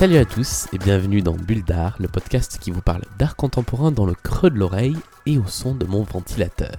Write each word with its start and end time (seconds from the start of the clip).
Salut 0.00 0.16
à 0.16 0.24
tous 0.24 0.66
et 0.72 0.78
bienvenue 0.78 1.20
dans 1.20 1.34
Bulle 1.34 1.62
d'Art, 1.62 1.96
le 2.00 2.08
podcast 2.08 2.56
qui 2.58 2.70
vous 2.70 2.80
parle 2.80 3.02
d'art 3.18 3.36
contemporain 3.36 3.92
dans 3.92 4.06
le 4.06 4.14
creux 4.14 4.48
de 4.48 4.56
l'oreille 4.56 4.96
et 5.26 5.36
au 5.36 5.46
son 5.46 5.74
de 5.74 5.84
mon 5.84 6.04
ventilateur. 6.04 6.78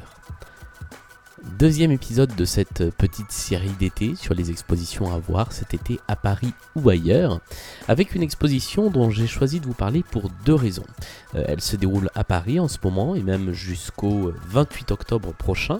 Deuxième 1.59 1.91
épisode 1.91 2.35
de 2.35 2.45
cette 2.45 2.89
petite 2.97 3.31
série 3.31 3.75
d'été 3.79 4.15
sur 4.15 4.33
les 4.33 4.49
expositions 4.49 5.13
à 5.13 5.19
voir 5.19 5.51
cet 5.51 5.75
été 5.75 5.99
à 6.07 6.15
Paris 6.15 6.51
ou 6.75 6.89
ailleurs, 6.89 7.41
avec 7.87 8.15
une 8.15 8.23
exposition 8.23 8.89
dont 8.89 9.11
j'ai 9.11 9.27
choisi 9.27 9.59
de 9.59 9.67
vous 9.67 9.75
parler 9.75 10.01
pour 10.01 10.31
deux 10.43 10.55
raisons. 10.55 10.87
Euh, 11.35 11.43
elle 11.47 11.61
se 11.61 11.75
déroule 11.75 12.09
à 12.15 12.23
Paris 12.23 12.59
en 12.59 12.67
ce 12.67 12.79
moment 12.83 13.13
et 13.13 13.21
même 13.21 13.51
jusqu'au 13.51 14.33
28 14.47 14.89
octobre 14.89 15.31
prochain. 15.31 15.77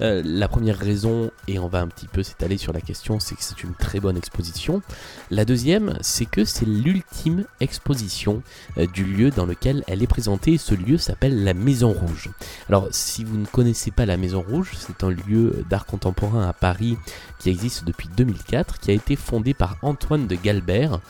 Euh, 0.00 0.22
la 0.24 0.48
première 0.48 0.78
raison, 0.78 1.30
et 1.46 1.58
on 1.58 1.68
va 1.68 1.80
un 1.80 1.88
petit 1.88 2.06
peu 2.06 2.22
s'étaler 2.22 2.56
sur 2.56 2.72
la 2.72 2.80
question, 2.80 3.20
c'est 3.20 3.34
que 3.34 3.42
c'est 3.42 3.62
une 3.62 3.74
très 3.74 4.00
bonne 4.00 4.16
exposition. 4.16 4.82
La 5.30 5.44
deuxième, 5.44 5.98
c'est 6.00 6.26
que 6.26 6.44
c'est 6.44 6.66
l'ultime 6.66 7.44
exposition 7.60 8.42
euh, 8.78 8.86
du 8.86 9.04
lieu 9.04 9.30
dans 9.30 9.46
lequel 9.46 9.84
elle 9.86 10.02
est 10.02 10.06
présentée. 10.06 10.58
Ce 10.58 10.74
lieu 10.74 10.98
s'appelle 10.98 11.44
la 11.44 11.54
Maison 11.54 11.92
Rouge. 11.92 12.30
Alors, 12.68 12.88
si 12.90 13.24
vous 13.24 13.36
ne 13.36 13.46
connaissez 13.46 13.90
pas 13.90 14.06
la 14.06 14.16
Maison 14.16 14.44
Rouge, 14.48 14.72
c'est 14.78 15.04
un 15.04 15.10
lieu 15.10 15.64
d'art 15.68 15.86
contemporain 15.86 16.48
à 16.48 16.52
Paris 16.52 16.96
qui 17.38 17.50
existe 17.50 17.84
depuis 17.84 18.08
2004, 18.16 18.78
qui 18.78 18.90
a 18.90 18.94
été 18.94 19.16
fondé 19.16 19.54
par 19.54 19.76
Antoine 19.82 20.26
de 20.26 20.34
Galbert, 20.34 21.00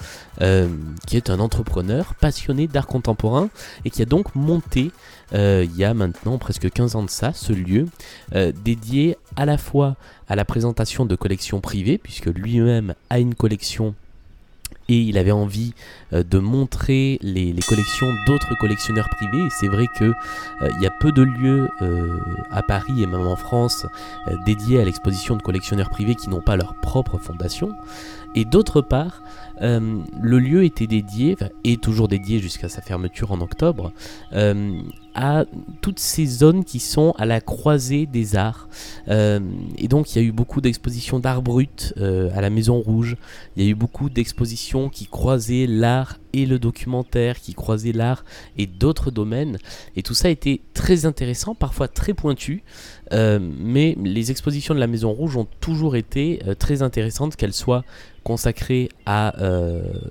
euh, 0.41 0.69
qui 1.07 1.17
est 1.17 1.31
un 1.31 1.41
entrepreneur 1.41 2.15
passionné 2.15 2.67
d'art 2.67 2.87
contemporain 2.87 3.49
et 3.85 3.91
qui 3.91 4.03
a 4.03 4.05
donc 4.05 4.35
monté, 4.35 4.93
il 5.33 5.77
y 5.77 5.85
a 5.85 5.95
maintenant 5.95 6.39
presque 6.39 6.71
15 6.71 6.97
ans 6.97 7.03
de 7.03 7.11
ça, 7.11 7.33
ce 7.33 7.53
lieu 7.53 7.87
dédié 8.33 8.53
dédié 8.65 9.17
à 9.37 9.45
la 9.45 9.59
fois 9.59 9.97
à 10.29 10.37
la 10.37 10.45
présentation 10.45 11.05
de 11.05 11.17
collections 11.17 11.61
privées, 11.61 11.99
puisque 11.99 12.27
lui-même 12.27 12.95
a 13.11 13.19
une 13.19 13.35
collection 13.35 13.95
et 14.89 15.01
il 15.01 15.19
avait 15.19 15.33
envie 15.33 15.75
euh, 16.13 16.23
de 16.23 16.39
montrer 16.39 17.19
les, 17.23 17.55
collections 17.67 18.13
d'autres 18.27 18.55
collectionneurs 18.59 19.09
privés. 19.11 19.47
C'est 19.51 19.69
vrai 19.69 19.87
qu'il 19.97 20.07
euh, 20.63 20.71
il 20.77 20.83
y 20.83 20.87
a 20.87 20.91
peu 20.91 21.13
de 21.13 21.23
lieux 21.23 21.69
euh, 21.83 22.19
à 22.51 22.63
Paris 22.63 23.03
et 23.03 23.07
même 23.07 23.27
en 23.27 23.37
France 23.37 23.87
dédiés 24.47 24.81
à 24.81 24.85
l'exposition 24.85 25.37
de 25.37 25.43
collectionneurs 25.43 25.91
privés 25.91 26.15
qui 26.15 26.31
n'ont 26.31 26.41
pas 26.41 26.57
leur 26.57 26.75
propre 26.75 27.19
fondation. 27.19 27.73
Et 28.35 28.45
d'autre 28.45 28.81
part, 28.81 29.23
le 29.61 30.39
lieu 30.39 30.65
était 30.65 30.87
dédié, 30.87 31.37
est 31.65 31.83
toujours 31.83 32.09
dédié 32.09 32.39
jusqu'à 32.39 32.69
sa 32.69 32.81
fermeture 32.81 33.33
en 33.33 33.41
octobre, 33.41 33.93
à 35.19 35.47
toutes 35.81 35.99
ces 35.99 36.27
zones 36.27 36.65
qui 36.65 36.79
sont 36.79 37.13
à 37.19 37.27
la 37.27 37.41
croisée 37.41 38.07
des 38.07 38.37
arts. 38.37 38.69
Euh, 39.09 39.41
et 39.77 39.89
donc 39.89 40.15
il 40.15 40.23
y 40.23 40.25
a 40.25 40.25
eu 40.25 40.31
beaucoup 40.31 40.61
d'expositions 40.61 41.19
d'art 41.19 41.43
brut 41.43 41.93
euh, 41.97 42.31
à 42.35 42.41
la 42.41 42.51
Maison 42.51 42.79
Rouge. 42.79 43.17
Il 43.57 43.65
y 43.65 43.67
a 43.67 43.71
eu 43.71 43.75
beaucoup 43.75 44.11
d'expositions 44.11 44.89
qui 44.89 45.07
croisaient 45.07 45.67
l'art 45.67 46.19
et 46.33 46.47
le 46.47 46.61
documentaire, 46.61 47.41
qui 47.41 47.55
croisaient 47.55 47.91
l'art 47.91 48.25
et 48.57 48.69
d'autres 48.69 49.11
domaines. 49.11 49.59
Et 49.97 50.05
tout 50.05 50.15
ça 50.15 50.29
a 50.29 50.31
été 50.31 50.61
très 50.89 51.05
intéressant, 51.05 51.55
parfois 51.55 51.87
très 51.87 52.15
pointu. 52.15 52.63
Euh, 53.13 53.39
mais 53.41 53.95
les 54.03 54.31
expositions 54.31 54.75
de 54.75 54.81
la 54.81 54.87
Maison 54.87 55.13
Rouge 55.13 55.37
ont 55.37 55.47
toujours 55.61 55.97
été 55.97 56.41
très 56.59 56.81
intéressantes, 56.81 57.37
qu'elles 57.37 57.53
soient 57.53 57.85
consacrées 58.25 58.89
à 59.05 59.35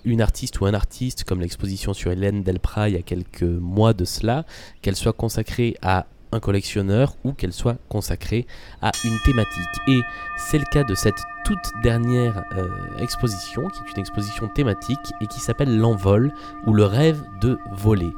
une 0.06 0.22
artiste 0.22 0.61
ou 0.61 0.67
un 0.67 0.75
artiste, 0.75 1.23
comme 1.23 1.42
l'exposition 1.42 1.94
sur 1.94 2.11
Hélène 2.11 2.44
Delprat 2.44 2.89
il 2.89 2.95
y 2.95 2.97
a 2.97 3.02
quelques 3.02 3.42
mois 3.42 3.94
de 3.94 4.06
cela, 4.06 4.45
qu'elles 4.84 4.95
soit 4.95 5.14
consacrée 5.14 5.75
à 5.81 6.06
un 6.31 6.39
collectionneur 6.39 7.16
ou 7.23 7.31
qu'elle 7.31 7.53
soit 7.53 7.78
consacrée 7.89 8.45
à 8.81 8.91
une 9.03 9.17
thématique. 9.25 9.80
Et 9.88 10.02
c'est 10.38 10.59
le 10.59 10.66
cas 10.66 10.84
de 10.84 10.94
cette 10.94 11.22
toute 11.46 11.57
dernière 11.81 12.44
euh, 12.57 12.68
exposition, 13.00 13.68
qui 13.69 13.79
est 13.79 13.94
une 13.96 14.02
exposition 14.02 14.47
thématique 14.47 15.13
et 15.22 15.28
qui 15.28 15.40
s'appelle 15.40 15.78
L'envol 15.78 16.34
ou 16.66 16.73
le 16.73 16.85
rêve 16.85 17.22
de 17.41 17.57
voler. 17.72 18.12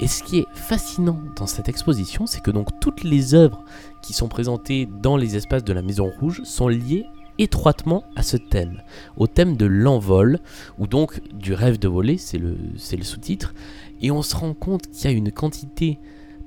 Et 0.00 0.06
ce 0.06 0.22
qui 0.22 0.38
est 0.38 0.46
fascinant 0.52 1.20
dans 1.36 1.46
cette 1.46 1.68
exposition, 1.68 2.26
c'est 2.26 2.40
que 2.40 2.50
donc 2.50 2.78
toutes 2.80 3.02
les 3.02 3.34
œuvres 3.34 3.64
qui 4.02 4.12
sont 4.12 4.28
présentées 4.28 4.86
dans 4.86 5.16
les 5.16 5.36
espaces 5.36 5.64
de 5.64 5.72
la 5.72 5.82
Maison 5.82 6.10
Rouge 6.20 6.42
sont 6.44 6.68
liées 6.68 7.06
étroitement 7.38 8.04
à 8.16 8.22
ce 8.22 8.36
thème, 8.36 8.82
au 9.16 9.26
thème 9.26 9.56
de 9.56 9.66
l'envol, 9.66 10.40
ou 10.78 10.86
donc 10.86 11.20
du 11.32 11.52
rêve 11.52 11.78
de 11.78 11.88
voler, 11.88 12.18
c'est 12.18 12.38
le, 12.38 12.56
le 12.56 13.04
sous-titre, 13.04 13.54
et 14.00 14.10
on 14.10 14.22
se 14.22 14.36
rend 14.36 14.54
compte 14.54 14.88
qu'il 14.90 15.10
y 15.10 15.14
a 15.14 15.16
une 15.16 15.32
quantité 15.32 15.98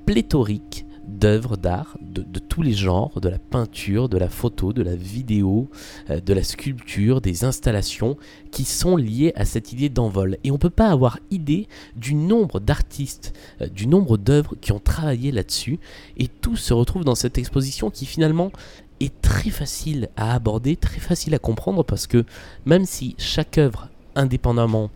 pléthorique 0.04 0.86
d'œuvres 1.06 1.56
d'art 1.56 1.96
de, 2.00 2.38
tous 2.38 2.62
les 2.62 2.72
genres, 2.72 3.20
de 3.20 3.28
la 3.28 3.38
peinture, 3.38 4.08
de 4.08 4.18
la 4.18 4.28
photo, 4.28 4.72
de 4.72 4.82
la 4.82 4.94
vidéo, 4.94 5.70
euh, 6.10 6.20
de 6.20 6.32
la 6.32 6.42
sculpture, 6.42 7.20
des 7.20 7.44
installations 7.44 8.16
qui 8.50 8.64
sont 8.64 8.96
liées 8.96 9.32
à 9.36 9.44
cette 9.44 9.72
idée 9.72 9.88
d'envol. 9.88 10.38
Et 10.44 10.50
on 10.50 10.54
ne 10.54 10.58
peut 10.58 10.70
pas 10.70 10.88
avoir 10.88 11.18
idée 11.30 11.68
du 11.96 12.14
nombre 12.14 12.60
d'artistes, 12.60 13.34
euh, 13.60 13.68
du 13.68 13.86
nombre 13.86 14.16
d'œuvres 14.16 14.54
qui 14.60 14.72
ont 14.72 14.78
travaillé 14.78 15.32
là-dessus. 15.32 15.78
Et 16.16 16.28
tout 16.28 16.56
se 16.56 16.74
retrouve 16.74 17.04
dans 17.04 17.14
cette 17.14 17.38
exposition 17.38 17.90
qui 17.90 18.06
finalement 18.06 18.52
est 19.00 19.20
très 19.20 19.50
facile 19.50 20.08
à 20.16 20.34
aborder, 20.34 20.76
très 20.76 21.00
facile 21.00 21.34
à 21.34 21.38
comprendre 21.38 21.84
parce 21.84 22.06
que 22.06 22.24
même 22.66 22.84
si 22.84 23.14
chaque 23.18 23.58
œuvre 23.58 23.88
indépendamment 24.14 24.90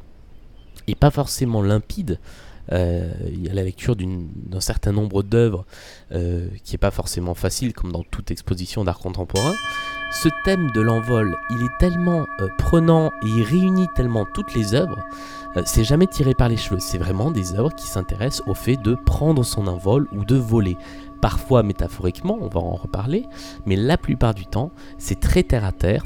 n'est 0.87 0.95
pas 0.95 1.11
forcément 1.11 1.63
limpide, 1.63 2.19
il 2.73 3.45
y 3.45 3.49
a 3.49 3.55
la 3.55 3.63
lecture 3.63 3.97
d'un 3.97 4.61
certain 4.61 4.93
nombre 4.93 5.23
d'œuvres 5.23 5.65
euh, 6.13 6.49
qui 6.65 6.75
n'est 6.75 6.79
pas 6.79 6.91
forcément 6.91 7.35
facile, 7.35 7.73
comme 7.73 7.93
dans 7.93 8.03
toute 8.03 8.31
exposition 8.31 8.85
d'art 8.85 8.99
contemporain. 8.99 9.55
Ce 10.13 10.29
thème 10.45 10.71
de 10.71 10.81
l'envol, 10.81 11.37
il 11.51 11.63
est 11.65 11.79
tellement 11.79 12.27
euh, 12.41 12.49
prenant 12.59 13.11
et 13.23 13.27
il 13.27 13.43
réunit 13.43 13.89
tellement 13.95 14.25
toutes 14.25 14.55
les 14.55 14.75
œuvres, 14.75 15.05
c'est 15.65 15.85
jamais 15.85 16.07
tiré 16.07 16.35
par 16.35 16.49
les 16.49 16.57
cheveux. 16.57 16.81
C'est 16.81 16.99
vraiment 16.99 17.31
des 17.31 17.55
œuvres 17.55 17.75
qui 17.75 17.87
s'intéressent 17.87 18.47
au 18.47 18.55
fait 18.55 18.77
de 18.77 18.95
prendre 18.95 19.43
son 19.43 19.67
envol 19.67 20.07
ou 20.13 20.25
de 20.25 20.37
voler. 20.37 20.77
Parfois 21.23 21.63
métaphoriquement, 21.63 22.39
on 22.41 22.49
va 22.49 22.61
en 22.61 22.75
reparler, 22.75 23.25
mais 23.65 23.77
la 23.77 23.97
plupart 23.97 24.35
du 24.35 24.47
temps, 24.47 24.71
c'est 24.99 25.19
très 25.19 25.43
terre 25.43 25.65
à 25.65 25.73
terre, 25.73 26.05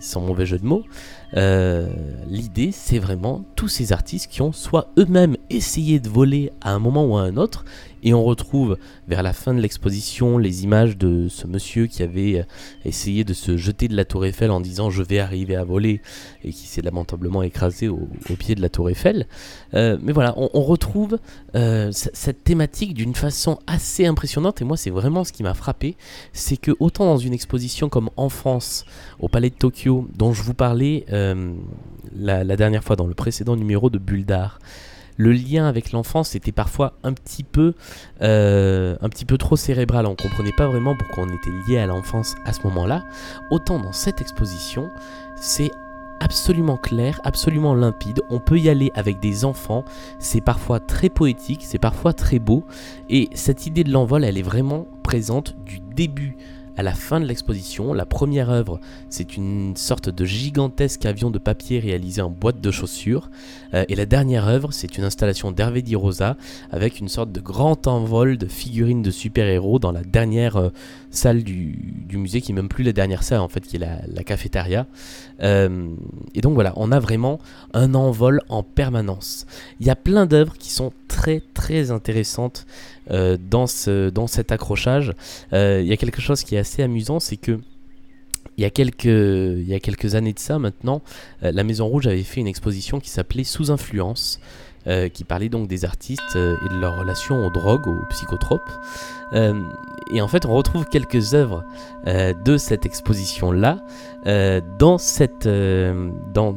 sans 0.00 0.20
mauvais 0.20 0.46
jeu 0.46 0.58
de 0.58 0.64
mots, 0.64 0.84
euh, 1.34 1.88
l'idée 2.26 2.70
c'est 2.72 2.98
vraiment 2.98 3.44
tous 3.56 3.68
ces 3.68 3.92
artistes 3.92 4.30
qui 4.30 4.42
ont 4.42 4.52
soit 4.52 4.90
eux-mêmes 4.98 5.36
essayé 5.48 6.00
de 6.00 6.08
voler 6.08 6.52
à 6.60 6.72
un 6.72 6.78
moment 6.78 7.04
ou 7.04 7.16
à 7.16 7.22
un 7.22 7.36
autre, 7.36 7.64
et 8.02 8.14
on 8.14 8.24
retrouve 8.24 8.78
vers 9.08 9.22
la 9.22 9.32
fin 9.32 9.54
de 9.54 9.60
l'exposition 9.60 10.38
les 10.38 10.64
images 10.64 10.96
de 10.96 11.28
ce 11.28 11.46
monsieur 11.46 11.86
qui 11.86 12.02
avait 12.02 12.44
essayé 12.84 13.24
de 13.24 13.34
se 13.34 13.56
jeter 13.56 13.88
de 13.88 13.96
la 13.96 14.04
tour 14.04 14.24
Eiffel 14.24 14.50
en 14.50 14.60
disant 14.60 14.90
je 14.90 15.02
vais 15.02 15.18
arriver 15.18 15.56
à 15.56 15.64
voler, 15.64 16.00
et 16.44 16.52
qui 16.52 16.66
s'est 16.66 16.82
lamentablement 16.82 17.42
écrasé 17.42 17.88
au, 17.88 18.08
pied 18.38 18.54
de 18.54 18.62
la 18.62 18.68
tour 18.68 18.88
Eiffel. 18.88 19.26
Euh, 19.74 19.98
mais 20.02 20.12
voilà, 20.12 20.34
on, 20.36 20.62
retrouve 20.62 21.18
euh, 21.54 21.90
cette 21.92 22.44
thématique 22.44 22.94
d'une 22.94 23.14
façon 23.14 23.58
assez 23.66 24.06
impressionnante, 24.06 24.60
et 24.60 24.64
moi 24.64 24.76
c'est 24.76 24.90
vraiment 24.90 25.24
ce 25.24 25.32
qui 25.32 25.42
m'a 25.42 25.54
frappé, 25.54 25.96
c'est 26.32 26.56
que 26.56 26.72
autant 26.78 27.06
dans 27.06 27.18
une 27.18 27.32
exposition 27.32 27.88
comme 27.88 28.10
en 28.16 28.28
France, 28.28 28.84
au 29.18 29.28
Palais 29.28 29.50
de 29.50 29.54
Tokyo, 29.54 30.08
dont 30.16 30.32
je 30.32 30.42
vous 30.42 30.54
parlais 30.54 31.04
euh, 31.12 31.52
la, 32.16 32.56
dernière 32.56 32.84
fois 32.84 32.96
dans 32.96 33.06
le 33.06 33.14
précédent 33.14 33.56
numéro 33.56 33.90
de 33.90 33.98
Bulle 33.98 34.24
d'Art, 34.24 34.58
le 35.20 35.32
lien 35.32 35.66
avec 35.66 35.92
l'enfance 35.92 36.34
était 36.34 36.50
parfois 36.50 36.94
un 37.02 37.12
petit 37.12 37.44
peu, 37.44 37.74
euh, 38.22 38.96
un 39.02 39.08
petit 39.10 39.26
peu 39.26 39.36
trop 39.36 39.54
cérébral. 39.54 40.06
On 40.06 40.16
comprenait 40.16 40.54
pas 40.56 40.66
vraiment 40.66 40.96
pourquoi 40.96 41.24
on 41.24 41.28
était 41.28 41.50
lié 41.68 41.78
à 41.78 41.86
l'enfance 41.86 42.36
à 42.46 42.54
ce 42.54 42.62
moment-là. 42.62 43.04
Autant 43.50 43.78
dans 43.78 43.92
cette 43.92 44.22
exposition, 44.22 44.88
c'est 45.36 45.70
absolument 46.20 46.78
clair, 46.78 47.20
absolument 47.22 47.74
limpide. 47.74 48.22
On 48.30 48.40
peut 48.40 48.58
y 48.58 48.70
aller 48.70 48.90
avec 48.94 49.20
des 49.20 49.44
enfants. 49.44 49.84
C'est 50.18 50.40
parfois 50.40 50.80
très 50.80 51.10
poétique, 51.10 51.64
c'est 51.64 51.78
parfois 51.78 52.14
très 52.14 52.38
beau. 52.38 52.64
Et 53.10 53.28
cette 53.34 53.66
idée 53.66 53.84
de 53.84 53.92
l'envol, 53.92 54.24
elle 54.24 54.38
est 54.38 54.42
vraiment 54.42 54.86
présente 55.02 55.54
du 55.66 55.80
début 55.80 56.38
à 56.80 56.82
la 56.82 56.94
fin 56.94 57.20
de 57.20 57.26
l'exposition. 57.26 57.92
La 57.92 58.06
première 58.06 58.48
œuvre, 58.48 58.80
c'est 59.10 59.36
une 59.36 59.76
sorte 59.76 60.08
de 60.08 60.24
gigantesque 60.24 61.04
avion 61.04 61.30
de 61.30 61.38
papier 61.38 61.78
réalisé 61.78 62.22
en 62.22 62.30
boîte 62.30 62.62
de 62.62 62.70
chaussures. 62.70 63.30
Euh, 63.74 63.84
et 63.90 63.94
la 63.94 64.06
dernière 64.06 64.48
œuvre, 64.48 64.72
c'est 64.72 64.96
une 64.96 65.04
installation 65.04 65.52
d'Hervé 65.52 65.82
Di 65.82 65.94
Rosa 65.94 66.38
avec 66.70 66.98
une 66.98 67.08
sorte 67.08 67.32
de 67.32 67.40
grand 67.40 67.86
envol 67.86 68.38
de 68.38 68.46
figurines 68.46 69.02
de 69.02 69.10
super-héros 69.10 69.78
dans 69.78 69.92
la 69.92 70.02
dernière 70.02 70.56
euh, 70.56 70.70
salle 71.10 71.42
du, 71.42 72.06
musée, 72.12 72.40
qui 72.40 72.52
est 72.52 72.54
même 72.54 72.70
plus 72.70 72.84
la 72.84 72.94
dernière 72.94 73.24
salle 73.24 73.40
en 73.40 73.48
fait, 73.48 73.60
qui 73.60 73.76
est 73.76 73.78
la, 73.78 74.24
cafétéria. 74.24 74.86
Euh, 75.42 75.90
et 76.34 76.40
donc 76.40 76.54
voilà, 76.54 76.72
on 76.76 76.92
a 76.92 76.98
vraiment 76.98 77.40
un 77.74 77.92
envol 77.94 78.40
en 78.48 78.62
permanence. 78.62 79.44
Il 79.80 79.86
y 79.86 79.90
a 79.90 79.96
plein 79.96 80.24
d'œuvres 80.24 80.56
qui 80.56 80.72
sont 80.72 80.92
très 81.08 81.42
très 81.52 81.90
intéressantes 81.90 82.64
euh, 83.10 83.36
dans, 83.40 83.66
ce, 83.66 84.10
dans 84.10 84.26
cet 84.26 84.52
accrochage. 84.52 85.14
Euh, 85.52 85.80
il 85.82 85.88
y 85.88 85.92
a 85.92 85.96
quelque 85.96 86.20
chose 86.20 86.44
qui 86.44 86.54
est 86.54 86.58
assez 86.58 86.82
amusant, 86.82 87.18
c'est 87.18 87.36
que 87.36 87.58
il 88.56 88.62
y, 88.62 88.66
a 88.66 88.70
quelques, 88.70 89.04
il 89.04 89.66
y 89.66 89.74
a 89.74 89.80
quelques 89.80 90.14
années 90.14 90.34
de 90.34 90.38
ça 90.38 90.58
maintenant, 90.58 91.02
euh, 91.42 91.50
la 91.50 91.64
Maison 91.64 91.86
Rouge 91.86 92.06
avait 92.06 92.22
fait 92.22 92.40
une 92.40 92.46
exposition 92.46 93.00
qui 93.00 93.08
s'appelait 93.08 93.44
Sous 93.44 93.70
influence, 93.70 94.40
qui 95.12 95.24
parlait 95.24 95.50
donc 95.50 95.68
des 95.68 95.84
artistes 95.84 96.34
et 96.34 96.68
de 96.74 96.80
leur 96.80 96.98
relation 96.98 97.46
aux 97.46 97.50
drogues, 97.50 97.86
aux 97.86 98.06
psychotropes. 98.08 98.70
et 100.10 100.22
en 100.22 100.26
fait, 100.26 100.46
on 100.46 100.54
retrouve 100.54 100.86
quelques 100.86 101.34
œuvres 101.34 101.64
de 102.06 102.56
cette 102.56 102.86
exposition-là 102.86 103.84
dans, 104.78 104.96
cette, 104.96 105.46
dans, 105.46 106.56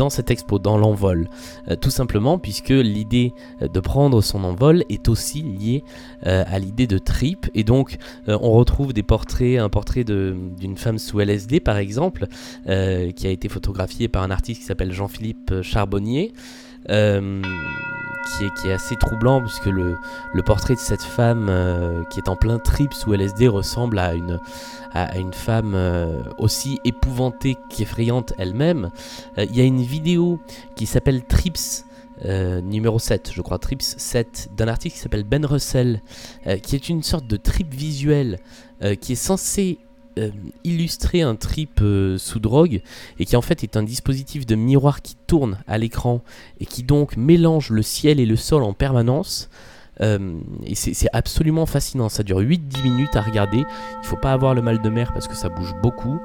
dans 0.00 0.08
cette 0.08 0.30
expo, 0.30 0.58
dans 0.58 0.78
l'envol. 0.78 1.28
tout 1.82 1.90
simplement 1.90 2.38
puisque 2.38 2.70
l'idée 2.70 3.34
de 3.60 3.80
prendre 3.80 4.22
son 4.22 4.44
envol 4.44 4.82
est 4.88 5.08
aussi 5.08 5.42
liée 5.42 5.84
à 6.22 6.58
l'idée 6.58 6.86
de 6.86 6.96
trip. 6.96 7.50
Et 7.54 7.64
donc 7.64 7.98
on 8.26 8.52
retrouve 8.52 8.94
des 8.94 9.02
portraits, 9.02 9.58
un 9.58 9.68
portrait 9.68 10.04
d'une 10.04 10.76
femme 10.78 10.98
sous 10.98 11.20
LSD 11.20 11.60
par 11.60 11.76
exemple, 11.76 12.26
qui 12.64 13.26
a 13.26 13.30
été 13.30 13.50
photographié 13.50 14.08
par 14.08 14.22
un 14.22 14.30
artiste 14.30 14.62
qui 14.62 14.66
s'appelle 14.66 14.92
Jean-Philippe 14.92 15.60
Charbonnier. 15.62 16.32
Euh, 16.88 17.42
qui, 18.26 18.68
est, 18.68 18.72
assez 18.72 18.96
troublant 18.96 19.40
puisque 19.40 19.66
le, 19.66 19.98
portrait 20.44 20.74
de 20.74 20.80
cette 20.80 21.02
femme 21.02 21.48
euh, 21.48 22.04
qui 22.10 22.18
est 22.18 22.28
en 22.28 22.36
plein 22.36 22.58
trip 22.58 22.92
sous 22.94 23.12
LSD 23.12 23.48
ressemble 23.48 23.98
à 23.98 24.14
une, 24.14 24.40
à, 24.92 25.18
une 25.18 25.32
femme 25.32 25.74
euh, 25.74 26.22
aussi 26.38 26.78
épouvantée 26.84 27.56
qu'effrayante 27.68 28.32
elle-même. 28.38 28.90
Il 29.36 29.56
y 29.56 29.60
a 29.60 29.64
une 29.64 29.82
vidéo 29.82 30.38
qui 30.76 30.86
s'appelle 30.86 31.24
Trips. 31.24 31.84
numéro 32.24 32.98
7, 32.98 33.30
je 33.32 33.40
crois, 33.42 33.58
Trips 33.58 33.94
7, 33.96 34.50
d'un 34.56 34.68
artiste 34.68 34.96
qui 34.96 35.02
s'appelle 35.02 35.24
Ben 35.24 35.44
Russell, 35.44 36.02
qui 36.62 36.76
est 36.76 36.88
une 36.88 37.02
sorte 37.02 37.26
de 37.26 37.36
trip 37.36 37.72
visuel 37.72 38.38
qui 39.00 39.12
est 39.12 39.22
censé 39.22 39.78
euh, 40.18 40.30
illustrer 40.64 41.22
un 41.22 41.36
trip 41.36 41.80
euh, 41.82 42.18
sous 42.18 42.40
drogue 42.40 42.82
et 43.20 43.24
qui 43.24 43.36
en 43.36 43.42
fait 43.42 43.62
est 43.62 43.76
un 43.76 43.84
dispositif 43.84 44.44
de 44.44 44.56
miroir 44.56 45.02
qui 45.02 45.14
tourne 45.28 45.58
à 45.68 45.78
l'écran 45.78 46.22
et 46.58 46.66
qui 46.66 46.82
donc 46.82 47.16
mélange 47.16 47.70
le 47.70 47.82
ciel 47.82 48.18
et 48.18 48.26
le 48.26 48.34
sol 48.34 48.64
en 48.64 48.72
permanence. 48.72 49.48
Euh, 50.00 50.32
et 50.64 50.74
c'est 50.74 51.08
absolument 51.12 51.64
fascinant, 51.64 52.08
ça 52.08 52.24
dure 52.24 52.40
8-10 52.40 52.82
minutes 52.82 53.14
à 53.14 53.20
regarder, 53.20 53.58
il 53.58 54.06
faut 54.06 54.16
pas 54.16 54.32
avoir 54.32 54.54
le 54.54 54.62
mal 54.62 54.80
de 54.80 54.88
mer 54.88 55.12
parce 55.12 55.28
que 55.28 55.36
ça 55.36 55.48
bouge 55.50 55.74
beaucoup, 55.82 56.18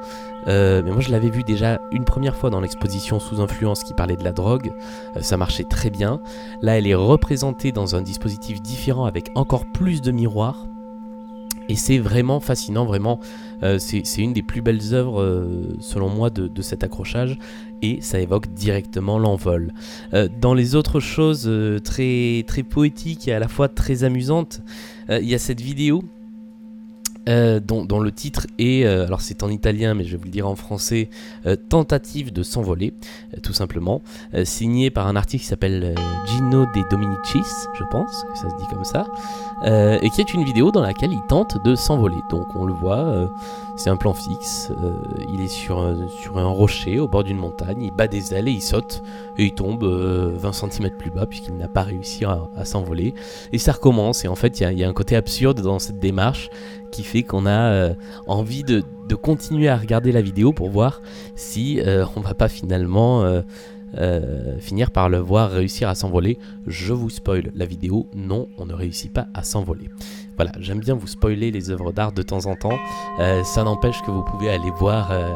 mais 0.47 0.81
moi 0.81 1.01
je 1.01 1.11
l'avais 1.11 1.29
vu 1.29 1.43
déjà 1.43 1.81
une 1.91 2.05
première 2.05 2.37
fois 2.37 2.49
dans 2.49 2.61
l'exposition 2.61 3.19
sous 3.19 3.41
influence 3.41 3.83
qui 3.83 3.93
parlait 3.93 4.15
de 4.15 4.23
la 4.23 4.31
drogue, 4.31 4.71
ça 5.19 5.35
marchait 5.35 5.65
très 5.65 5.89
bien, 5.89 6.21
là 6.61 6.77
elle 6.77 6.87
est 6.87 6.95
représentée 6.95 7.73
dans 7.73 7.97
un 7.97 8.01
dispositif 8.01 8.61
différent 8.61 9.03
avec 9.03 9.29
encore 9.35 9.65
plus 9.65 10.01
de 10.01 10.11
miroirs, 10.11 10.67
et 11.69 11.75
c'est 11.75 11.97
vraiment 11.97 12.39
fascinant, 12.39 12.85
vraiment, 12.85 13.19
euh, 13.63 13.79
c'est 13.79 14.03
une 14.17 14.33
des 14.33 14.43
plus 14.43 14.61
belles 14.61 14.93
œuvres, 14.93 15.21
euh, 15.21 15.75
selon 15.79 16.09
moi, 16.09 16.29
de, 16.29 16.61
cet 16.61 16.83
accrochage, 16.83 17.37
et 17.81 17.99
ça 18.01 18.19
évoque 18.19 18.53
directement 18.53 19.19
l'envol. 19.19 19.73
Euh, 20.13 20.27
dans 20.39 20.53
les 20.53 20.75
autres 20.75 20.99
choses 20.99 21.51
très, 21.83 22.43
très 22.47 22.63
poétiques 22.63 23.27
et 23.27 23.33
à 23.33 23.39
la 23.39 23.47
fois 23.47 23.67
très 23.67 24.03
amusantes, 24.03 24.61
il 25.09 25.27
y 25.27 25.35
a 25.35 25.39
cette 25.39 25.61
vidéo 25.61 26.03
euh, 27.27 27.59
dont, 27.59 27.99
le 27.99 28.11
titre 28.11 28.45
est, 28.59 28.85
euh, 28.85 29.05
alors 29.05 29.21
c'est 29.21 29.41
en 29.41 29.49
italien 29.49 29.95
mais 29.95 30.03
je 30.03 30.11
vais 30.11 30.17
vous 30.17 30.25
le 30.25 30.29
dire 30.29 30.47
en 30.47 30.55
français, 30.55 31.09
euh, 31.47 31.55
Tentative 31.55 32.31
de 32.31 32.43
s'envoler, 32.43 32.93
tout 33.41 33.53
simplement, 33.53 34.01
signé 34.43 34.91
par 34.91 35.07
un 35.07 35.15
artiste 35.15 35.43
qui 35.43 35.47
s'appelle 35.47 35.95
Gino 36.27 36.65
De 36.65 36.89
Dominicis, 36.89 37.67
je 37.73 37.83
pense 37.89 38.25
ça 38.35 38.49
se 38.49 38.55
dit 38.55 38.67
comme 38.69 38.83
ça, 38.83 39.07
et 39.65 40.09
qui 40.09 40.21
est 40.21 40.33
une 40.33 40.43
vidéo 40.43 40.71
dans 40.71 40.81
laquelle 40.81 41.11
il 41.11 41.21
tente 41.27 41.63
de 41.63 41.75
s'envoler. 41.75 42.17
Donc 42.29 42.55
on 42.55 42.65
le 42.65 42.73
voit, 42.73 43.29
c'est 43.75 43.89
un 43.89 43.97
plan 43.97 44.13
fixe, 44.13 44.71
il 45.33 45.41
est 45.41 45.47
sur, 45.47 45.95
sur 46.21 46.37
un 46.37 46.47
rocher 46.47 46.99
au 46.99 47.07
bord 47.07 47.23
d'une 47.23 47.37
montagne, 47.37 47.81
il 47.81 47.91
bat 47.91 48.07
des 48.07 48.33
ailes 48.33 48.47
et 48.47 48.51
il 48.51 48.61
saute, 48.61 49.01
et 49.37 49.45
il 49.45 49.53
tombe 49.53 49.83
20 49.83 50.51
cm 50.53 50.91
plus 50.97 51.09
bas 51.09 51.25
puisqu'il 51.25 51.57
n'a 51.57 51.67
pas 51.67 51.83
réussi 51.83 52.25
à, 52.25 52.65
s'envoler. 52.65 53.13
Et 53.51 53.57
ça 53.57 53.73
recommence, 53.73 54.23
et 54.25 54.27
en 54.27 54.35
fait 54.35 54.59
il 54.59 54.79
y, 54.79 54.83
a 54.83 54.89
un 54.89 54.93
côté 54.93 55.15
absurde 55.15 55.61
dans 55.61 55.79
cette 55.79 55.99
démarche 55.99 56.49
qui 56.91 57.03
fait 57.03 57.23
qu'on 57.23 57.45
a 57.45 57.71
euh, 57.71 57.93
envie 58.27 58.63
de, 58.63 58.83
continuer 59.21 59.69
à 59.69 59.77
regarder 59.77 60.11
la 60.11 60.21
vidéo 60.21 60.51
pour 60.51 60.69
voir 60.69 61.01
si 61.35 61.79
euh, 61.79 62.05
on 62.15 62.21
va 62.21 62.33
pas 62.33 62.49
finalement 62.49 63.23
euh, 63.97 64.59
finir 64.59 64.91
par 64.91 65.09
le 65.09 65.19
voir 65.19 65.51
réussir 65.51 65.87
à 65.87 65.95
s'envoler. 65.95 66.37
Je 66.67 66.91
vous 66.91 67.09
spoil 67.09 67.51
la 67.55 67.65
vidéo, 67.65 68.07
non, 68.13 68.49
on 68.57 68.65
ne 68.65 68.73
réussit 68.73 69.13
pas 69.13 69.27
à 69.33 69.43
s'envoler. 69.43 69.89
Voilà, 70.37 70.51
j'aime 70.59 70.79
bien 70.79 70.95
vous 70.95 71.07
spoiler 71.07 71.49
les 71.49 71.69
œuvres 71.69 71.93
d'art 71.93 72.11
de 72.11 72.21
temps 72.21 72.45
en 72.45 72.55
temps. 72.55 72.77
Euh, 73.19 73.43
ça 73.43 73.63
n'empêche 73.63 74.01
que 74.01 74.11
vous 74.11 74.23
pouvez 74.23 74.49
aller 74.49 74.71
voir, 74.71 75.09
euh, 75.11 75.31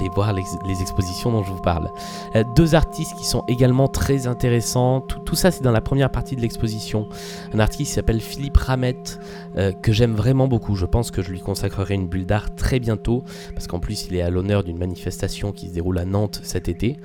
les, 0.66 0.80
expositions 0.80 1.30
dont 1.30 1.42
je 1.42 1.52
vous 1.52 1.60
parle. 1.60 1.90
Euh, 2.36 2.44
deux 2.56 2.74
artistes 2.74 3.14
qui 3.18 3.24
sont 3.24 3.44
également 3.48 3.88
très 3.88 4.26
intéressants. 4.26 5.02
Tout, 5.02 5.34
ça, 5.34 5.50
c'est 5.50 5.62
dans 5.62 5.72
la 5.72 5.82
première 5.82 6.10
partie 6.10 6.36
de 6.36 6.40
l'exposition. 6.40 7.08
Un 7.52 7.58
artiste 7.58 7.90
qui 7.90 7.94
s'appelle 7.94 8.20
Philippe 8.20 8.56
Ramette, 8.56 9.20
que 9.82 9.92
j'aime 9.92 10.14
vraiment 10.14 10.48
beaucoup. 10.48 10.76
Je 10.76 10.86
pense 10.86 11.10
que 11.10 11.22
je 11.22 11.30
lui 11.30 11.40
consacrerai 11.40 11.94
une 11.94 12.06
bulle 12.06 12.26
d'art 12.26 12.54
très 12.54 12.78
bientôt, 12.78 13.24
parce 13.54 13.66
qu'en 13.66 13.78
plus, 13.78 14.06
il 14.06 14.16
est 14.16 14.22
à 14.22 14.30
l'honneur 14.30 14.64
d'une 14.64 14.78
manifestation 14.78 15.52
qui 15.52 15.68
se 15.68 15.74
déroule 15.74 15.98
à 15.98 16.04
Nantes 16.04 16.40
cet 16.42 16.68
été. 16.68 16.96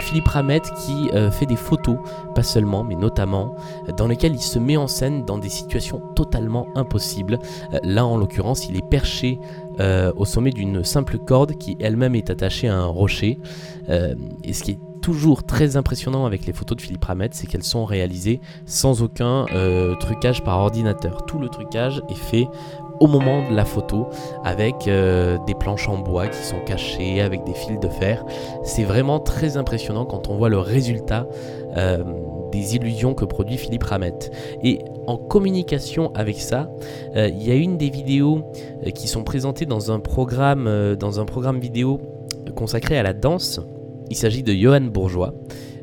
Philippe 0.00 0.28
Ramette 0.28 0.70
qui 0.84 1.10
fait 1.30 1.46
des 1.46 1.56
photos, 1.56 1.98
pas 2.34 2.42
seulement, 2.42 2.82
mais 2.84 2.96
notamment, 2.96 3.54
dans 3.96 4.08
lesquelles 4.08 4.34
il 4.34 4.40
se 4.40 4.58
met 4.58 4.76
en 4.76 4.88
scène 4.88 5.24
dans 5.24 5.38
des 5.38 5.48
situations 5.48 6.00
totalement 6.14 6.65
impossible. 6.74 7.38
Euh, 7.72 7.78
là, 7.82 8.06
en 8.06 8.16
l'occurrence, 8.16 8.68
il 8.68 8.76
est 8.76 8.88
perché 8.88 9.38
euh, 9.80 10.12
au 10.16 10.24
sommet 10.24 10.50
d'une 10.50 10.84
simple 10.84 11.18
corde 11.18 11.56
qui 11.58 11.76
elle-même 11.80 12.14
est 12.14 12.30
attachée 12.30 12.68
à 12.68 12.76
un 12.76 12.86
rocher. 12.86 13.38
Euh, 13.88 14.14
et 14.44 14.52
ce 14.52 14.62
qui 14.62 14.72
est 14.72 14.78
toujours 15.02 15.44
très 15.44 15.76
impressionnant 15.76 16.26
avec 16.26 16.46
les 16.46 16.52
photos 16.52 16.76
de 16.76 16.82
Philippe 16.82 17.04
Ramette, 17.04 17.34
c'est 17.34 17.46
qu'elles 17.46 17.62
sont 17.62 17.84
réalisées 17.84 18.40
sans 18.64 19.02
aucun 19.02 19.46
trucage 20.00 20.42
par 20.42 20.58
ordinateur. 20.58 21.26
Tout 21.26 21.38
le 21.38 21.48
trucage 21.48 22.02
est 22.08 22.16
fait 22.16 22.48
au 22.98 23.06
moment 23.06 23.48
de 23.48 23.54
la 23.54 23.64
photo 23.64 24.08
avec 24.42 24.78
des 24.86 25.54
planches 25.54 25.88
en 25.88 25.98
bois 25.98 26.26
qui 26.26 26.42
sont 26.42 26.58
cachées, 26.66 27.20
avec 27.20 27.44
des 27.44 27.54
fils 27.54 27.78
de 27.78 27.88
fer. 27.88 28.24
C'est 28.64 28.82
vraiment 28.82 29.20
très 29.20 29.56
impressionnant 29.56 30.06
quand 30.06 30.28
on 30.28 30.34
voit 30.34 30.48
le 30.48 30.58
résultat 30.58 31.28
des 32.56 32.76
illusions 32.76 33.14
que 33.14 33.24
produit 33.24 33.56
Philippe 33.56 33.84
Ramette. 33.84 34.30
Et 34.62 34.78
en 35.06 35.16
communication 35.16 36.12
avec 36.14 36.40
ça, 36.40 36.70
euh, 37.16 37.28
il 37.28 37.46
y 37.46 37.50
a 37.50 37.54
une 37.54 37.76
des 37.76 37.90
vidéos 37.90 38.42
euh, 38.84 38.90
qui 38.90 39.08
sont 39.08 39.24
présentées 39.24 39.66
dans 39.66 39.92
un 39.92 40.00
programme, 40.00 40.66
euh, 40.66 40.96
dans 40.96 41.20
un 41.20 41.24
programme 41.24 41.60
vidéo 41.60 42.00
consacré 42.54 42.98
à 42.98 43.02
la 43.02 43.12
danse. 43.12 43.60
Il 44.08 44.16
s'agit 44.16 44.42
de 44.42 44.52
Johan 44.52 44.82
Bourgeois. 44.82 45.34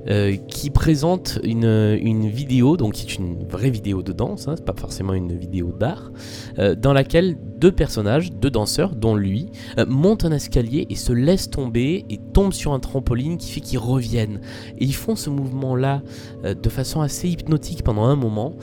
Euh, 0.09 0.35
qui 0.35 0.69
présente 0.69 1.39
une, 1.43 2.27
vidéo, 2.27 2.75
donc 2.75 2.93
qui 2.93 3.07
est 3.07 3.15
une 3.15 3.45
vraie 3.47 3.69
vidéo 3.69 4.01
de 4.01 4.11
danse, 4.11 4.49
hein, 4.49 4.55
c'est 4.57 4.65
pas 4.65 4.73
forcément 4.75 5.13
une 5.13 5.33
vidéo 5.33 5.71
d'art, 5.71 6.11
euh, 6.59 6.75
dans 6.75 6.91
laquelle 6.91 7.37
deux 7.57 7.71
personnages, 7.71 8.33
deux 8.33 8.49
danseurs, 8.49 8.95
dont 8.95 9.15
lui, 9.15 9.49
euh, 9.77 9.85
montent 9.87 10.25
un 10.25 10.33
escalier 10.33 10.87
et 10.89 10.95
se 10.95 11.13
laissent 11.13 11.49
tomber 11.49 12.05
et 12.09 12.19
tombent 12.33 12.51
sur 12.51 12.73
un 12.73 12.79
trampoline 12.79 13.37
qui 13.37 13.51
fait 13.51 13.61
qu'ils 13.61 13.79
reviennent. 13.79 14.41
Et 14.77 14.83
ils 14.83 14.95
font 14.95 15.15
ce 15.15 15.29
mouvement-là 15.29 16.01
de 16.43 16.69
façon 16.69 16.99
assez 17.01 17.29
hypnotique 17.29 17.83
pendant 17.83 18.03
un 18.03 18.15
moment 18.15 18.55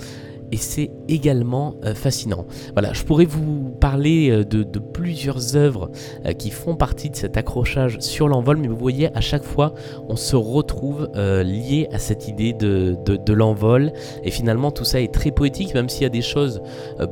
et 0.52 0.56
c'est 0.56 0.90
également 1.08 1.76
euh, 1.84 1.94
fascinant. 1.94 2.46
Voilà, 2.72 2.92
je 2.92 3.04
pourrais 3.04 3.24
vous 3.24 3.70
parler 3.80 4.30
euh, 4.30 4.44
de, 4.44 4.78
plusieurs 4.78 5.56
œuvres 5.56 5.90
euh, 6.26 6.32
qui 6.32 6.50
font 6.50 6.76
partie 6.76 7.10
de 7.10 7.16
cet 7.16 7.36
accrochage 7.36 7.98
sur 8.00 8.28
l'envol, 8.28 8.56
mais 8.56 8.68
vous 8.68 8.76
voyez, 8.76 9.14
à 9.16 9.20
chaque 9.20 9.44
fois, 9.44 9.74
on 10.08 10.16
se 10.16 10.36
retrouve 10.36 11.08
lié 11.14 11.88
à 11.92 11.98
cette 11.98 12.28
idée 12.28 12.52
de, 12.52 12.96
de, 13.04 13.32
l'envol, 13.32 13.92
et 14.24 14.30
finalement, 14.30 14.70
tout 14.70 14.84
ça 14.84 15.00
est 15.00 15.12
très 15.12 15.30
poétique, 15.30 15.74
même 15.74 15.88
s'il 15.88 16.02
y 16.02 16.06
a 16.06 16.10
des 16.10 16.22
choses 16.22 16.60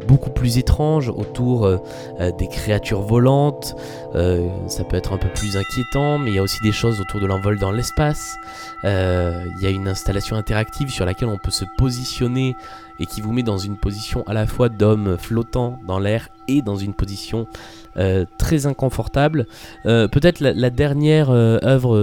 beaucoup 0.07 0.31
plus 0.31 0.59
étranges 0.59 1.09
autour 1.09 1.69
des 2.39 2.49
créatures 2.49 3.03
volantes, 3.03 3.75
ça 4.15 4.85
peut 4.85 4.97
être 4.97 5.13
un 5.13 5.19
peu 5.19 5.29
plus 5.29 5.57
inquiétant, 5.57 6.19
mais 6.19 6.31
il 6.31 6.37
y 6.37 6.39
a 6.39 6.43
aussi 6.43 6.63
des 6.63 6.73
choses 6.73 7.01
autour 7.01 7.21
de 7.21 7.27
l'envol 7.27 7.59
dans 7.59 7.73
l'espace, 7.73 8.37
il 8.85 9.63
y 9.63 9.67
a 9.67 9.71
une 9.71 9.89
installation 9.89 10.37
interactive 10.37 10.91
sur 10.91 11.05
laquelle 11.05 11.29
on 11.29 11.39
peut 11.39 11.51
se 11.51 11.65
positionner 11.77 12.57
et 13.01 13.07
qui 13.07 13.21
vous 13.21 13.33
met 13.33 13.43
dans 13.43 13.59
une 13.59 13.77
position 13.77 14.23
à 14.27 14.35
la 14.35 14.47
fois 14.47 14.69
d'homme 14.69 15.17
flottant 15.19 15.79
dans 15.87 15.99
l'air 15.99 16.29
et 16.49 16.63
dans 16.63 16.77
une 16.77 16.95
position 16.95 17.47
euh, 17.97 18.25
très 18.39 18.67
inconfortable. 18.67 19.47
Euh, 19.87 20.09
peut-être 20.09 20.41
la, 20.41 20.71
dernière 20.71 21.31
euh, 21.31 21.59
œuvre 21.65 21.99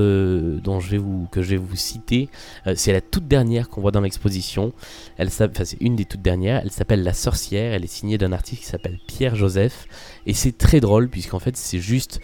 dont 0.61 0.79
je 0.79 0.89
vais 0.89 0.97
vous, 0.97 1.27
que 1.31 1.41
je 1.41 1.51
vais 1.51 1.57
vous 1.57 1.75
citer, 1.75 2.29
c'est 2.75 2.91
la 2.91 3.01
toute 3.01 3.27
dernière 3.27 3.69
qu'on 3.69 3.81
voit 3.81 3.91
dans 3.91 4.01
l'exposition. 4.01 4.73
Elle 5.17 5.29
c'est 5.31 5.77
une 5.79 5.95
des 5.95 6.05
toutes 6.05 6.21
dernières. 6.21 6.61
Elle 6.63 6.71
s'appelle 6.71 7.03
La 7.03 7.13
Sorcière. 7.13 7.73
Elle 7.73 7.83
est 7.83 7.87
signée 7.91 8.17
d'un 8.17 8.31
artiste 8.31 8.61
qui 8.61 8.67
s'appelle 8.67 8.99
Pierre 9.07 9.35
Joseph. 9.35 9.87
Et 10.25 10.33
c'est 10.33 10.57
très 10.57 10.79
drôle 10.79 11.09
puisqu'en 11.09 11.39
fait 11.39 11.55
c'est 11.57 11.79
juste 11.79 12.19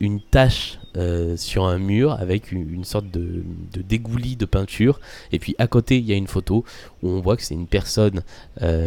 une 0.00 0.20
tache 0.20 0.78
sur 1.36 1.66
un 1.66 1.78
mur 1.78 2.12
avec 2.12 2.52
une, 2.52 2.84
sorte 2.84 3.10
de, 3.10 3.42
de, 3.72 3.82
dégouli 3.82 4.36
de 4.36 4.46
peinture. 4.46 5.00
Et 5.32 5.38
puis 5.38 5.54
à 5.58 5.66
côté, 5.66 5.98
il 5.98 6.04
y 6.04 6.12
a 6.12 6.16
une 6.16 6.26
photo 6.26 6.64
où 7.02 7.08
on 7.08 7.20
voit 7.20 7.36
que 7.36 7.42
c'est 7.42 7.54
une 7.54 7.66
personne 7.66 8.05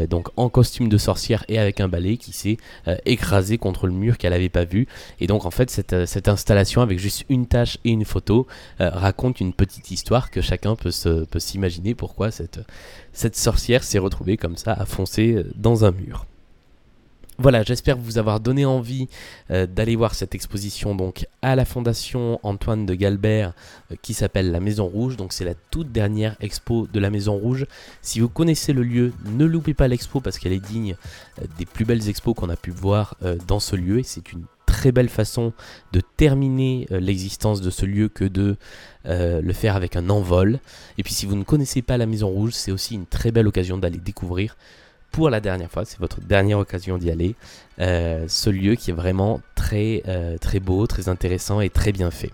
donc 0.09 0.29
en 0.37 0.49
costume 0.49 0.89
de 0.89 0.97
sorcière 0.97 1.43
et 1.47 1.59
avec 1.59 1.79
un 1.79 1.87
balai 1.87 2.17
qui 2.17 2.31
s'est 2.33 2.57
écrasée 3.05 3.57
contre 3.57 3.87
le 3.87 3.93
mur 3.93 4.17
qu'elle 4.17 4.33
n'avait 4.33 4.49
pas 4.49 4.65
vu. 4.65 4.87
Et 5.19 5.27
donc 5.27 5.45
en 5.45 5.51
fait 5.51 5.69
cette, 5.69 6.05
cette, 6.05 6.27
installation 6.27 6.81
avec 6.81 6.99
juste 6.99 7.25
une 7.29 7.47
tâche 7.47 7.77
et 7.83 7.89
une 7.89 8.05
photo 8.05 8.47
euh, 8.81 8.89
raconte 8.89 9.39
une 9.39 9.53
petite 9.53 9.91
histoire 9.91 10.31
que 10.31 10.41
chacun 10.41 10.75
peut, 10.75 10.91
s'imaginer 10.91 11.95
pourquoi 11.95 12.31
cette, 12.31 12.59
cette 13.13 13.35
sorcière 13.35 13.83
s'est 13.83 13.99
retrouvée 13.99 14.37
comme 14.37 14.57
ça 14.57 14.73
à 14.73 14.85
foncer 14.85 15.33
euh, 15.33 15.51
dans 15.55 15.85
un 15.85 15.91
mur. 15.91 16.25
Voilà, 17.41 17.63
j'espère 17.63 17.95
vous 17.95 18.17
avoir 18.17 18.41
donné 18.41 18.65
envie 18.65 19.07
euh, 19.49 19.65
d'aller 19.65 19.95
voir 19.95 20.13
cette 20.13 20.35
exposition 20.35 20.93
donc 20.93 21.25
à 21.41 21.55
la 21.55 21.63
Fondation 21.63 22.37
Antoine 22.43 22.85
de 22.85 22.93
Galbert 22.93 23.53
euh, 23.93 23.95
qui 24.01 24.13
s'appelle 24.13 24.51
la 24.51 24.59
Maison 24.59 24.87
Rouge. 24.87 25.15
Donc 25.15 25.31
c'est 25.31 25.45
la 25.45 25.53
toute 25.53 25.89
dernière 25.89 26.35
expo 26.41 26.85
de 26.91 26.99
la 26.99 27.09
Maison 27.09 27.37
Rouge. 27.37 27.65
Si 28.01 28.19
vous 28.19 28.27
connaissez 28.27 28.73
le 28.73 28.83
lieu, 28.83 29.13
ne 29.23 29.45
loupez 29.45 29.73
pas 29.73 29.87
l'expo 29.87 30.19
parce 30.19 30.37
qu'elle 30.37 30.51
est 30.51 30.59
digne 30.59 30.97
euh, 31.41 31.45
des 31.57 31.65
plus 31.65 31.85
belles 31.85 32.09
expos 32.09 32.35
qu'on 32.35 32.49
a 32.49 32.57
pu 32.57 32.71
voir 32.71 33.15
dans 33.47 33.61
ce 33.61 33.77
lieu 33.77 33.99
et 33.99 34.03
c'est 34.03 34.33
une 34.33 34.43
très 34.65 34.91
belle 34.91 35.09
façon 35.09 35.53
de 35.93 36.01
terminer 36.01 36.87
l'existence 36.89 37.61
de 37.61 37.69
ce 37.69 37.85
lieu 37.85 38.09
que 38.09 38.25
de 38.25 38.57
le 39.05 39.53
faire 39.53 39.75
avec 39.77 39.95
un 39.95 40.09
envol. 40.09 40.59
Et 40.97 41.03
puis 41.03 41.13
si 41.13 41.25
vous 41.25 41.35
ne 41.35 41.43
connaissez 41.43 41.81
pas 41.81 41.97
la 41.97 42.05
Maison 42.05 42.27
Rouge, 42.27 42.51
c'est 42.53 42.71
aussi 42.71 42.95
une 42.95 43.05
très 43.05 43.31
belle 43.31 43.47
occasion 43.47 43.77
d'aller 43.77 43.97
découvrir 43.97 44.57
pour 45.11 45.29
la 45.29 45.39
dernière 45.39 45.69
fois, 45.71 45.85
c'est 45.85 45.99
votre 45.99 46.21
dernière 46.21 46.59
occasion 46.59 46.97
d'y 46.97 47.09
aller. 47.11 47.35
Euh, 47.79 48.25
ce 48.27 48.49
lieu 48.49 48.75
qui 48.75 48.91
est 48.91 48.93
vraiment 48.93 49.41
très, 49.55 50.03
euh, 50.07 50.37
très 50.37 50.59
beau, 50.59 50.87
très 50.87 51.09
intéressant 51.09 51.61
et 51.61 51.69
très 51.69 51.91
bien 51.91 52.11
fait. 52.11 52.31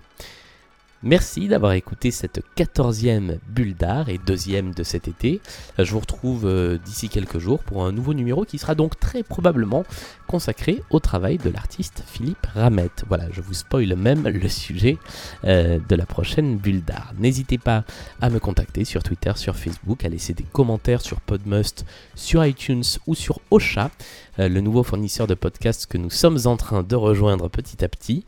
Merci 1.07 1.47
d'avoir 1.47 1.73
écouté 1.73 2.09
cette 2.09 2.41
quatorzième 2.55 3.37
bulle 3.47 3.75
d'art 3.75 4.09
et 4.09 4.17
deuxième 4.17 4.73
de 4.73 4.81
cet 4.81 5.07
été. 5.07 5.39
Je 5.77 5.91
vous 5.91 5.99
retrouve 5.99 6.47
euh, 6.47 6.79
d'ici 6.83 7.09
quelques 7.09 7.37
jours 7.37 7.61
pour 7.61 7.85
un 7.85 7.91
nouveau 7.91 8.15
numéro 8.15 8.43
qui 8.43 8.57
sera 8.57 8.73
donc 8.73 8.99
très 8.99 9.21
probablement 9.21 9.83
consacré 10.25 10.81
au 10.89 10.99
travail 10.99 11.37
de 11.37 11.51
l'artiste 11.51 12.01
Philippe 12.07 12.47
Ramette. 12.55 13.03
Voilà, 13.07 13.25
je 13.31 13.41
vous 13.41 13.53
spoil 13.53 13.95
même 13.95 14.27
le 14.27 14.49
sujet 14.49 14.97
euh, 15.43 15.77
de 15.87 15.95
la 15.95 16.07
prochaine 16.07 16.57
bulle 16.57 16.83
d'art. 16.83 17.13
N'hésitez 17.19 17.59
pas 17.59 17.83
à 18.19 18.31
me 18.31 18.39
contacter 18.39 18.83
sur 18.83 19.03
Twitter, 19.03 19.33
sur 19.35 19.57
Facebook, 19.57 20.05
à 20.05 20.09
laisser 20.09 20.33
des 20.33 20.45
commentaires 20.51 21.01
sur 21.01 21.21
Podmust, 21.21 21.85
sur 22.15 22.43
iTunes 22.43 22.83
ou 23.05 23.13
sur 23.13 23.41
Ocha, 23.51 23.91
euh, 24.39 24.49
le 24.49 24.59
nouveau 24.59 24.81
fournisseur 24.81 25.27
de 25.27 25.35
podcasts 25.35 25.85
que 25.85 25.99
nous 25.99 26.09
sommes 26.09 26.39
en 26.45 26.57
train 26.57 26.81
de 26.81 26.95
rejoindre 26.95 27.47
petit 27.47 27.85
à 27.85 27.89
petit. 27.89 28.25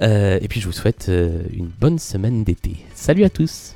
et 0.00 0.46
puis 0.48 0.60
je 0.60 0.66
vous 0.66 0.72
souhaite 0.72 1.08
une 1.08 1.66
bonne 1.66 1.98
semaine 2.20 2.44
d'été. 2.44 2.76
Salut 2.94 3.24
à 3.24 3.30
tous 3.30 3.74